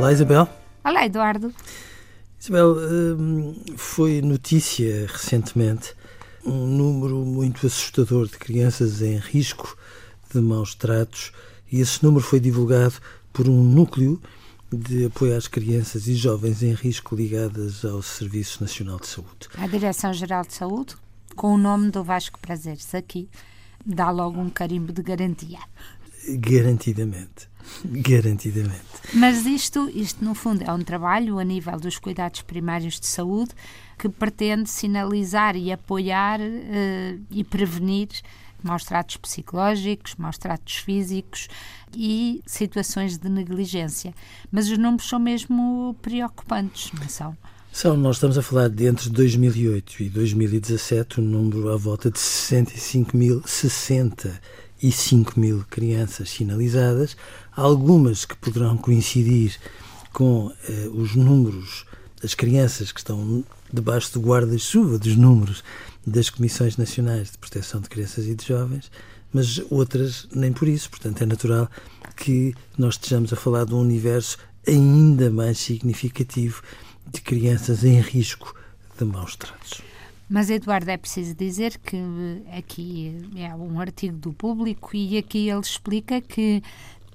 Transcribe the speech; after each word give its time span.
Olá, 0.00 0.14
Isabel. 0.14 0.48
Olá, 0.82 1.04
Eduardo. 1.04 1.54
Isabel, 2.40 2.74
hum, 3.18 3.54
foi 3.76 4.22
notícia 4.22 5.06
recentemente 5.06 5.94
um 6.42 6.66
número 6.66 7.16
muito 7.16 7.66
assustador 7.66 8.26
de 8.26 8.38
crianças 8.38 9.02
em 9.02 9.18
risco 9.18 9.76
de 10.32 10.40
maus 10.40 10.74
tratos 10.74 11.32
e 11.70 11.80
esse 11.82 12.02
número 12.02 12.24
foi 12.24 12.40
divulgado 12.40 12.94
por 13.30 13.46
um 13.46 13.62
núcleo 13.62 14.18
de 14.72 15.04
apoio 15.04 15.36
às 15.36 15.46
crianças 15.46 16.08
e 16.08 16.14
jovens 16.14 16.62
em 16.62 16.72
risco 16.72 17.14
ligadas 17.14 17.84
ao 17.84 18.00
Serviço 18.00 18.62
Nacional 18.62 18.98
de 18.98 19.06
Saúde. 19.06 19.50
A 19.58 19.66
Direção-Geral 19.66 20.46
de 20.46 20.54
Saúde, 20.54 20.96
com 21.36 21.52
o 21.52 21.58
nome 21.58 21.90
do 21.90 22.02
Vasco 22.02 22.40
Prazeres 22.40 22.94
aqui, 22.94 23.28
dá 23.84 24.10
logo 24.10 24.40
um 24.40 24.48
carimbo 24.48 24.94
de 24.94 25.02
garantia. 25.02 25.58
Garantidamente. 26.28 27.48
Garantidamente. 27.84 28.80
Mas 29.14 29.46
isto, 29.46 29.88
isto, 29.94 30.24
no 30.24 30.34
fundo, 30.34 30.62
é 30.62 30.72
um 30.72 30.82
trabalho 30.82 31.38
a 31.38 31.44
nível 31.44 31.78
dos 31.78 31.98
cuidados 31.98 32.42
primários 32.42 32.98
de 32.98 33.06
saúde 33.06 33.52
que 33.98 34.08
pretende 34.08 34.68
sinalizar 34.68 35.56
e 35.56 35.72
apoiar 35.72 36.40
uh, 36.40 37.20
e 37.30 37.44
prevenir 37.44 38.08
maus 38.62 38.84
tratos 38.84 39.16
psicológicos, 39.16 40.14
maus 40.16 40.36
tratos 40.36 40.76
físicos 40.76 41.48
e 41.94 42.42
situações 42.46 43.18
de 43.18 43.28
negligência. 43.28 44.14
Mas 44.50 44.70
os 44.70 44.78
números 44.78 45.08
são 45.08 45.18
mesmo 45.18 45.96
preocupantes, 46.02 46.92
não 46.92 47.08
são? 47.08 47.36
São, 47.72 47.96
nós 47.96 48.16
estamos 48.16 48.36
a 48.36 48.42
falar 48.42 48.68
de 48.68 48.86
entre 48.86 49.08
2008 49.10 50.02
e 50.02 50.08
2017 50.08 51.20
um 51.20 51.24
número 51.24 51.72
à 51.72 51.76
volta 51.76 52.10
de 52.10 52.18
65 52.18 53.16
mil, 53.16 53.42
60 53.46 54.40
e 54.82 54.90
5 54.90 55.38
mil 55.38 55.64
crianças 55.68 56.30
sinalizadas, 56.30 57.16
algumas 57.54 58.24
que 58.24 58.36
poderão 58.36 58.76
coincidir 58.76 59.58
com 60.12 60.52
eh, 60.68 60.88
os 60.92 61.14
números 61.14 61.84
das 62.22 62.34
crianças 62.34 62.92
que 62.92 63.00
estão 63.00 63.44
debaixo 63.72 64.12
do 64.12 64.20
guarda-chuva 64.20 64.98
dos 64.98 65.16
números 65.16 65.62
das 66.06 66.30
Comissões 66.30 66.76
Nacionais 66.76 67.30
de 67.30 67.38
Proteção 67.38 67.80
de 67.80 67.88
Crianças 67.88 68.26
e 68.26 68.34
de 68.34 68.46
Jovens, 68.46 68.90
mas 69.32 69.60
outras 69.70 70.26
nem 70.34 70.52
por 70.52 70.66
isso. 70.66 70.90
Portanto, 70.90 71.22
é 71.22 71.26
natural 71.26 71.70
que 72.16 72.54
nós 72.76 72.94
estejamos 72.94 73.32
a 73.32 73.36
falar 73.36 73.64
de 73.64 73.74
um 73.74 73.80
universo 73.80 74.38
ainda 74.66 75.30
mais 75.30 75.58
significativo 75.58 76.62
de 77.12 77.20
crianças 77.20 77.84
em 77.84 78.00
risco 78.00 78.54
de 78.98 79.04
maus 79.04 79.36
tratos. 79.36 79.89
Mas, 80.32 80.48
Eduardo, 80.48 80.88
é 80.88 80.96
preciso 80.96 81.34
dizer 81.34 81.76
que 81.78 81.96
aqui 82.56 83.18
é 83.34 83.52
um 83.52 83.80
artigo 83.80 84.16
do 84.16 84.32
público 84.32 84.94
e 84.94 85.18
aqui 85.18 85.48
ele 85.48 85.58
explica 85.58 86.20
que 86.20 86.62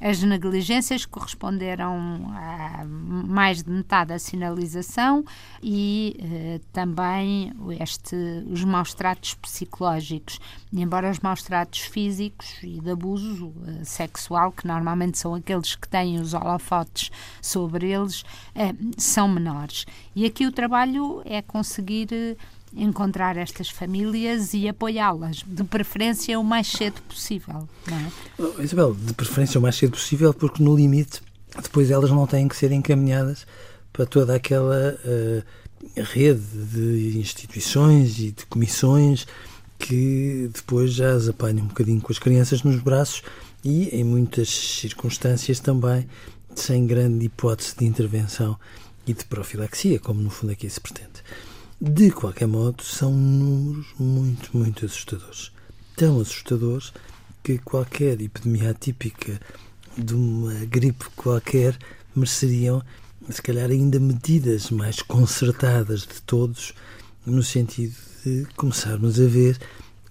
as 0.00 0.22
negligências 0.22 1.04
corresponderam 1.04 2.32
a 2.34 2.84
mais 2.86 3.62
de 3.62 3.70
metade 3.70 4.08
da 4.08 4.18
sinalização 4.18 5.24
e 5.62 6.16
eh, 6.18 6.60
também 6.72 7.52
este, 7.78 8.16
os 8.50 8.64
maus 8.64 8.94
tratos 8.94 9.34
psicológicos. 9.34 10.40
embora 10.72 11.10
os 11.10 11.20
maus 11.20 11.42
tratos 11.42 11.80
físicos 11.80 12.56
e 12.62 12.80
de 12.80 12.90
abuso 12.90 13.52
eh, 13.66 13.84
sexual, 13.84 14.50
que 14.50 14.66
normalmente 14.66 15.18
são 15.18 15.34
aqueles 15.34 15.76
que 15.76 15.86
têm 15.86 16.18
os 16.18 16.32
holofotes 16.32 17.10
sobre 17.40 17.90
eles, 17.92 18.24
eh, 18.54 18.74
são 18.96 19.28
menores. 19.28 19.84
E 20.16 20.24
aqui 20.24 20.46
o 20.46 20.50
trabalho 20.50 21.22
é 21.24 21.40
conseguir 21.42 22.08
eh, 22.10 22.36
encontrar 22.74 23.36
estas 23.36 23.68
famílias 23.68 24.54
e 24.54 24.68
apoiá-las, 24.68 25.44
de 25.46 25.64
preferência 25.64 26.38
o 26.38 26.44
mais 26.44 26.68
cedo 26.68 27.00
possível. 27.02 27.68
Não 27.86 27.96
é? 27.96 28.12
Oh, 28.38 28.62
Isabel, 28.62 28.94
de 28.94 29.12
preferência 29.12 29.58
o 29.58 29.62
mais 29.62 29.76
cedo 29.76 29.92
possível, 29.92 30.32
porque 30.32 30.62
no 30.62 30.74
limite 30.74 31.20
depois 31.60 31.90
elas 31.90 32.10
não 32.10 32.26
têm 32.26 32.48
que 32.48 32.56
ser 32.56 32.72
encaminhadas 32.72 33.46
para 33.92 34.06
toda 34.06 34.34
aquela 34.34 34.96
uh, 35.04 36.02
rede 36.02 36.40
de 36.40 37.18
instituições 37.18 38.18
e 38.18 38.30
de 38.30 38.46
comissões 38.46 39.26
que 39.78 40.48
depois 40.54 40.92
já 40.94 41.12
as 41.12 41.28
apanham 41.28 41.64
um 41.64 41.68
bocadinho 41.68 42.00
com 42.00 42.12
as 42.12 42.18
crianças 42.18 42.62
nos 42.62 42.80
braços 42.80 43.22
e, 43.64 43.88
em 43.88 44.04
muitas 44.04 44.48
circunstâncias, 44.48 45.60
também 45.60 46.08
sem 46.54 46.86
grande 46.86 47.26
hipótese 47.26 47.74
de 47.76 47.84
intervenção 47.84 48.56
e 49.06 49.12
de 49.12 49.24
profilaxia, 49.24 49.98
como 49.98 50.22
no 50.22 50.30
fundo 50.30 50.52
aqui 50.52 50.70
se 50.70 50.80
pretende. 50.80 51.22
De 51.84 52.12
qualquer 52.12 52.46
modo, 52.46 52.80
são 52.84 53.12
números 53.12 53.88
muito, 53.98 54.56
muito 54.56 54.86
assustadores. 54.86 55.50
Tão 55.96 56.20
assustadores 56.20 56.92
que 57.42 57.58
qualquer 57.58 58.20
epidemia 58.20 58.70
atípica 58.70 59.40
de 59.98 60.14
uma 60.14 60.54
gripe 60.64 61.06
qualquer 61.16 61.76
mereceriam, 62.14 62.84
se 63.28 63.42
calhar, 63.42 63.68
ainda 63.68 63.98
medidas 63.98 64.70
mais 64.70 65.02
concertadas 65.02 66.02
de 66.02 66.22
todos, 66.22 66.72
no 67.26 67.42
sentido 67.42 67.96
de 68.24 68.46
começarmos 68.54 69.18
a 69.18 69.26
ver 69.26 69.58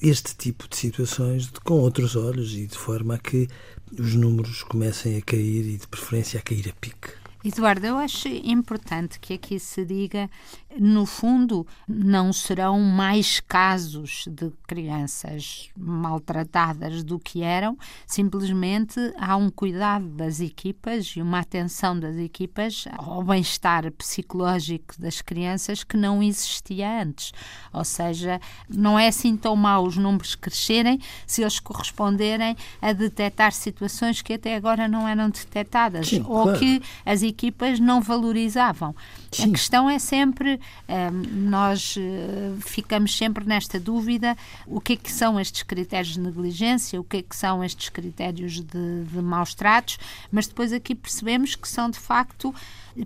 este 0.00 0.34
tipo 0.34 0.66
de 0.66 0.74
situações 0.74 1.50
com 1.64 1.74
outros 1.74 2.16
olhos 2.16 2.54
e 2.54 2.66
de 2.66 2.78
forma 2.78 3.16
a 3.16 3.18
que 3.18 3.46
os 3.92 4.14
números 4.14 4.62
comecem 4.62 5.18
a 5.18 5.20
cair 5.20 5.66
e, 5.66 5.76
de 5.76 5.86
preferência, 5.86 6.40
a 6.40 6.42
cair 6.42 6.66
a 6.70 6.72
pique. 6.80 7.17
Eduardo, 7.44 7.86
eu 7.86 7.96
acho 7.96 8.26
importante 8.26 9.20
que 9.20 9.34
aqui 9.34 9.60
se 9.60 9.84
diga, 9.84 10.28
no 10.76 11.06
fundo, 11.06 11.64
não 11.86 12.32
serão 12.32 12.80
mais 12.80 13.38
casos 13.38 14.24
de 14.26 14.50
crianças 14.66 15.70
maltratadas 15.76 17.04
do 17.04 17.16
que 17.16 17.42
eram, 17.42 17.78
simplesmente 18.06 18.98
há 19.16 19.36
um 19.36 19.50
cuidado 19.50 20.08
das 20.08 20.40
equipas 20.40 21.14
e 21.16 21.22
uma 21.22 21.38
atenção 21.38 21.98
das 21.98 22.16
equipas 22.16 22.86
ao 22.96 23.22
bem-estar 23.22 23.90
psicológico 23.92 24.94
das 24.98 25.22
crianças 25.22 25.84
que 25.84 25.96
não 25.96 26.20
existia 26.20 27.02
antes. 27.02 27.32
Ou 27.72 27.84
seja, 27.84 28.40
não 28.68 28.98
é 28.98 29.06
assim 29.06 29.36
tão 29.36 29.54
mau 29.54 29.86
os 29.86 29.96
números 29.96 30.34
crescerem 30.34 31.00
se 31.24 31.42
eles 31.42 31.60
corresponderem 31.60 32.56
a 32.82 32.92
detectar 32.92 33.52
situações 33.52 34.22
que 34.22 34.32
até 34.32 34.56
agora 34.56 34.88
não 34.88 35.06
eram 35.06 35.30
detectadas 35.30 36.08
Sim, 36.08 36.24
ou 36.26 36.42
claro. 36.42 36.58
que 36.58 36.82
as 37.06 37.22
equipas 37.28 37.78
não 37.78 38.00
valorizavam. 38.00 38.94
Sim. 39.30 39.44
A 39.44 39.48
questão 39.50 39.90
é 39.90 39.98
sempre, 39.98 40.60
um, 40.88 41.48
nós 41.48 41.96
uh, 41.96 42.60
ficamos 42.60 43.16
sempre 43.16 43.44
nesta 43.44 43.78
dúvida, 43.78 44.36
o 44.66 44.80
que 44.80 44.94
é 44.94 44.96
que 44.96 45.12
são 45.12 45.38
estes 45.38 45.62
critérios 45.62 46.14
de 46.14 46.20
negligência, 46.20 47.00
o 47.00 47.04
que 47.04 47.18
é 47.18 47.22
que 47.22 47.36
são 47.36 47.62
estes 47.62 47.88
critérios 47.88 48.60
de, 48.60 49.04
de 49.04 49.22
maus 49.22 49.54
tratos, 49.54 49.98
mas 50.30 50.46
depois 50.46 50.72
aqui 50.72 50.94
percebemos 50.94 51.54
que 51.54 51.68
são 51.68 51.90
de 51.90 51.98
facto 51.98 52.54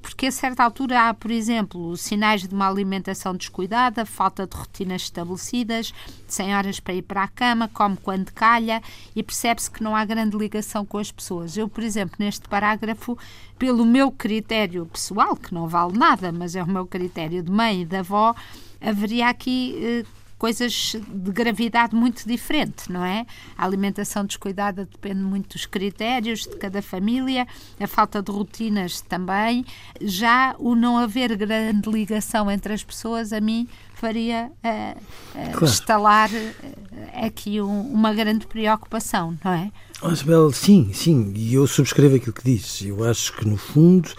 porque 0.00 0.26
a 0.26 0.32
certa 0.32 0.64
altura 0.64 1.08
há, 1.08 1.14
por 1.14 1.30
exemplo, 1.30 1.96
sinais 1.96 2.46
de 2.46 2.54
uma 2.54 2.68
alimentação 2.68 3.34
descuidada, 3.34 4.06
falta 4.06 4.46
de 4.46 4.56
rotinas 4.56 5.02
estabelecidas, 5.02 5.92
sem 6.26 6.54
horas 6.54 6.80
para 6.80 6.94
ir 6.94 7.02
para 7.02 7.24
a 7.24 7.28
cama, 7.28 7.68
come 7.68 7.96
quando 7.96 8.32
calha 8.32 8.82
e 9.14 9.22
percebe-se 9.22 9.70
que 9.70 9.82
não 9.82 9.94
há 9.94 10.04
grande 10.04 10.36
ligação 10.36 10.84
com 10.84 10.98
as 10.98 11.12
pessoas. 11.12 11.56
Eu, 11.56 11.68
por 11.68 11.82
exemplo, 11.82 12.16
neste 12.18 12.48
parágrafo, 12.48 13.18
pelo 13.58 13.84
meu 13.84 14.10
critério 14.12 14.86
pessoal, 14.86 15.36
que 15.36 15.52
não 15.52 15.66
vale 15.66 15.96
nada, 15.96 16.30
mas 16.30 16.54
é 16.54 16.62
o 16.62 16.68
meu 16.68 16.86
critério 16.86 17.42
de 17.42 17.50
mãe 17.50 17.82
e 17.82 17.84
de 17.84 17.96
avó, 17.96 18.34
haveria 18.80 19.28
aqui 19.28 19.76
eh, 19.80 20.04
coisas 20.42 20.96
de 21.06 21.30
gravidade 21.30 21.94
muito 21.94 22.26
diferente, 22.26 22.90
não 22.90 23.04
é? 23.04 23.24
A 23.56 23.64
alimentação 23.64 24.26
descuidada 24.26 24.84
depende 24.84 25.22
muito 25.22 25.52
dos 25.52 25.66
critérios 25.66 26.40
de 26.40 26.56
cada 26.56 26.82
família, 26.82 27.46
a 27.78 27.86
falta 27.86 28.20
de 28.20 28.32
rotinas 28.32 29.00
também. 29.00 29.64
Já 30.00 30.56
o 30.58 30.74
não 30.74 30.98
haver 30.98 31.36
grande 31.36 31.88
ligação 31.88 32.50
entre 32.50 32.72
as 32.72 32.82
pessoas, 32.82 33.32
a 33.32 33.40
mim 33.40 33.68
faria 33.94 34.50
uh, 34.64 34.98
uh, 34.98 35.52
claro. 35.52 35.64
instalar 35.64 36.28
uh, 36.28 36.81
aqui 37.14 37.60
um, 37.60 37.80
uma 37.82 38.12
grande 38.12 38.46
preocupação, 38.46 39.38
não 39.44 39.52
é? 39.52 39.70
Oh, 40.02 40.10
Isabel, 40.10 40.50
sim, 40.52 40.90
sim, 40.92 41.32
e 41.34 41.54
eu 41.54 41.66
subscrevo 41.66 42.16
aquilo 42.16 42.32
que 42.32 42.44
dizes. 42.44 42.82
Eu 42.82 43.04
acho 43.04 43.36
que, 43.36 43.46
no 43.46 43.56
fundo, 43.56 44.10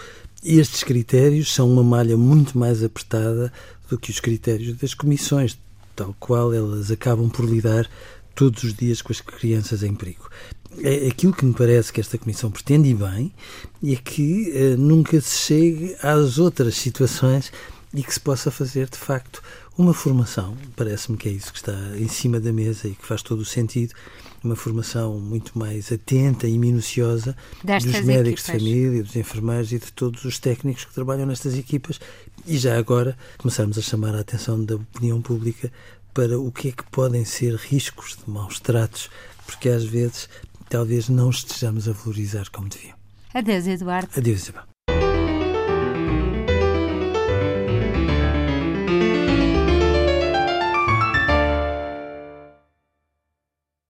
estes 0.44 0.84
critérios 0.84 1.54
são 1.54 1.72
uma 1.72 1.84
malha 1.84 2.18
muito 2.18 2.58
mais 2.58 2.84
apertada 2.84 3.52
do 3.90 3.98
que 3.98 4.12
os 4.12 4.20
critérios 4.20 4.78
das 4.78 4.94
comissões 4.94 5.58
tal 5.96 6.16
qual 6.20 6.54
elas 6.54 6.92
acabam 6.92 7.30
por 7.30 7.46
lidar 7.46 7.90
todos 8.36 8.64
os 8.64 8.74
dias 8.74 9.02
com 9.02 9.12
as 9.12 9.22
crianças 9.22 9.84
em 9.84 9.94
perigo. 9.94 10.30
É 10.80 11.08
aquilo 11.08 11.34
que 11.34 11.46
me 11.46 11.54
parece 11.54 11.94
que 11.94 12.02
esta 12.02 12.18
Comissão 12.18 12.50
pretende 12.50 12.90
e 12.90 12.96
bem 12.96 13.32
é 13.86 13.96
que 13.96 14.52
uh, 14.52 14.78
nunca 14.78 15.22
se 15.22 15.38
chegue 15.38 15.96
às 16.02 16.40
outras 16.40 16.76
situações 16.76 17.52
e 17.94 18.04
que 18.04 18.14
se 18.14 18.20
possa 18.20 18.50
fazer, 18.50 18.90
de 18.90 18.98
facto, 18.98 19.42
uma 19.78 19.94
formação. 19.94 20.58
Parece-me 20.76 21.18
que 21.18 21.30
é 21.30 21.32
isso 21.32 21.52
que 21.52 21.60
está 21.60 21.74
em 21.96 22.08
cima 22.08 22.40
da 22.40 22.52
mesa 22.52 22.88
e 22.88 22.96
que 22.96 23.06
faz 23.06 23.22
todo 23.22 23.40
o 23.42 23.46
sentido. 23.46 23.94
Uma 24.44 24.56
formação 24.56 25.20
muito 25.20 25.58
mais 25.58 25.92
atenta 25.92 26.48
e 26.48 26.58
minuciosa 26.58 27.36
Destas 27.64 27.94
dos 27.94 28.02
médicos 28.02 28.44
equipas. 28.44 28.62
de 28.62 28.70
família, 28.70 29.04
dos 29.04 29.16
enfermeiros 29.16 29.72
e 29.72 29.80
de 29.80 29.94
todos 29.94 30.26
os 30.26 30.40
técnicos 30.40 30.86
que 30.86 30.94
trabalham 30.94 31.26
nestas 31.26 31.58
equipas. 31.58 32.00
E 32.46 32.58
já 32.58 32.78
agora 32.78 33.18
começarmos 33.38 33.78
a 33.78 33.82
chamar 33.82 34.16
a 34.16 34.20
atenção 34.20 34.64
da 34.64 34.76
opinião 34.76 35.22
pública 35.22 35.72
para 36.14 36.40
o 36.40 36.52
que 36.52 36.70
é 36.70 36.72
que 36.72 36.84
podem 36.92 37.24
ser 37.26 37.56
riscos 37.56 38.18
de 38.18 38.30
maus 38.30 38.60
tratos, 38.60 39.10
porque 39.46 39.70
às 39.70 39.84
vezes 39.84 40.30
talvez 40.70 41.10
não 41.10 41.30
estejamos 41.30 41.88
a 41.88 41.92
valorizar 41.94 42.50
como 42.50 42.70
deviam. 42.70 42.96
Adeus, 43.34 43.66
Eduardo. 43.66 44.10
Adeus, 44.16 44.42
Isabel. 44.44 44.73